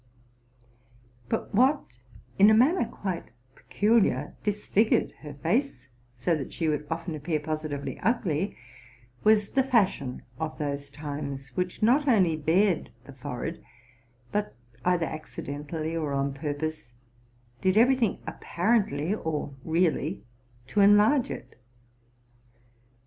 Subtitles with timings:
[1.29, 1.99] But what
[2.39, 7.99] in a manner quite peculiar disfigured her face, so that she would often appear positively
[7.99, 8.57] ugly,
[9.23, 13.63] was the fashion of those times, which not only bared the forehead,
[14.31, 16.93] but, either accidentally or on purpose,
[17.61, 20.23] did every thing ap parently or really
[20.65, 21.59] to enlarge it.